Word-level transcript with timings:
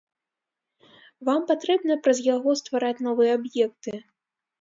Вам 1.29 1.43
патрэбна 1.51 1.97
праз 2.07 2.21
яго 2.35 2.55
ствараць 2.61 3.03
новыя 3.09 3.37
аб'екты. 3.41 3.93